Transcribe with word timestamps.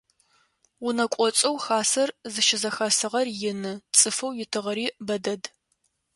Унэ 0.85 1.05
кӏоцӏэу 1.13 1.57
хасэр 1.65 2.09
зыщызэхэсыгъэр 2.33 3.27
ины, 3.49 3.73
цӏыфэу 3.97 4.31
итыгъэри 4.43 4.85
бэ 5.07 5.15
дэд. 5.23 5.43